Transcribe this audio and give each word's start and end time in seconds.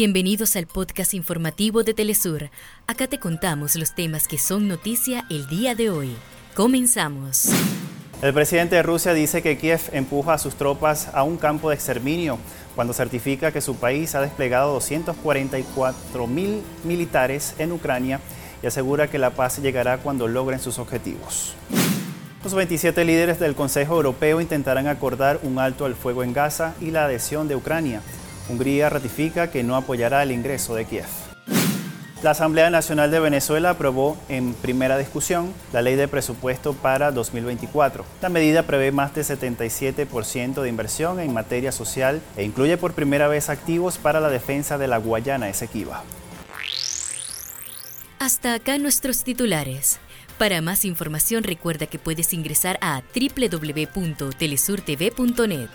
Bienvenidos 0.00 0.54
al 0.54 0.68
podcast 0.68 1.12
informativo 1.12 1.82
de 1.82 1.92
Telesur. 1.92 2.50
Acá 2.86 3.08
te 3.08 3.18
contamos 3.18 3.74
los 3.74 3.96
temas 3.96 4.28
que 4.28 4.38
son 4.38 4.68
noticia 4.68 5.24
el 5.28 5.48
día 5.48 5.74
de 5.74 5.90
hoy. 5.90 6.14
Comenzamos. 6.54 7.48
El 8.22 8.32
presidente 8.32 8.76
de 8.76 8.84
Rusia 8.84 9.12
dice 9.12 9.42
que 9.42 9.58
Kiev 9.58 9.80
empuja 9.90 10.34
a 10.34 10.38
sus 10.38 10.54
tropas 10.54 11.08
a 11.14 11.24
un 11.24 11.36
campo 11.36 11.70
de 11.70 11.74
exterminio 11.74 12.38
cuando 12.76 12.92
certifica 12.92 13.50
que 13.50 13.60
su 13.60 13.74
país 13.74 14.14
ha 14.14 14.20
desplegado 14.20 14.72
244 14.74 16.28
mil 16.28 16.62
militares 16.84 17.56
en 17.58 17.72
Ucrania 17.72 18.20
y 18.62 18.68
asegura 18.68 19.10
que 19.10 19.18
la 19.18 19.30
paz 19.30 19.60
llegará 19.60 19.98
cuando 19.98 20.28
logren 20.28 20.60
sus 20.60 20.78
objetivos. 20.78 21.54
Los 22.44 22.54
27 22.54 23.04
líderes 23.04 23.40
del 23.40 23.56
Consejo 23.56 23.96
Europeo 23.96 24.40
intentarán 24.40 24.86
acordar 24.86 25.40
un 25.42 25.58
alto 25.58 25.86
al 25.86 25.96
fuego 25.96 26.22
en 26.22 26.32
Gaza 26.32 26.74
y 26.80 26.92
la 26.92 27.06
adhesión 27.06 27.48
de 27.48 27.56
Ucrania. 27.56 28.00
Hungría 28.48 28.88
ratifica 28.88 29.50
que 29.50 29.62
no 29.62 29.76
apoyará 29.76 30.22
el 30.22 30.32
ingreso 30.32 30.74
de 30.74 30.84
Kiev. 30.84 31.06
La 32.22 32.30
Asamblea 32.30 32.68
Nacional 32.68 33.12
de 33.12 33.20
Venezuela 33.20 33.70
aprobó 33.70 34.16
en 34.28 34.52
primera 34.54 34.98
discusión 34.98 35.54
la 35.72 35.82
ley 35.82 35.94
de 35.94 36.08
presupuesto 36.08 36.72
para 36.72 37.12
2024. 37.12 38.04
La 38.20 38.28
medida 38.28 38.64
prevé 38.64 38.90
más 38.90 39.14
de 39.14 39.22
77% 39.22 40.60
de 40.60 40.68
inversión 40.68 41.20
en 41.20 41.32
materia 41.32 41.70
social 41.70 42.20
e 42.36 42.42
incluye 42.42 42.76
por 42.76 42.94
primera 42.94 43.28
vez 43.28 43.48
activos 43.48 43.98
para 43.98 44.18
la 44.18 44.30
defensa 44.30 44.78
de 44.78 44.88
la 44.88 44.98
Guayana 44.98 45.48
Esequiba. 45.48 46.02
Hasta 48.18 48.54
acá 48.54 48.78
nuestros 48.78 49.22
titulares. 49.22 50.00
Para 50.38 50.60
más 50.60 50.84
información 50.84 51.44
recuerda 51.44 51.86
que 51.86 52.00
puedes 52.00 52.32
ingresar 52.32 52.78
a 52.80 53.02
www.telesurtv.net. 53.14 55.68